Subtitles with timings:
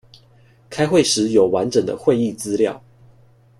[0.71, 2.83] 開會時有完整的會議資料